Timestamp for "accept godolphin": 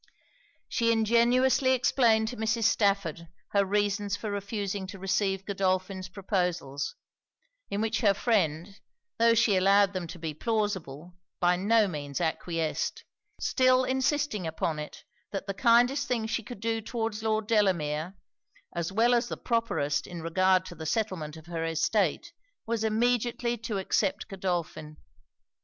23.77-24.97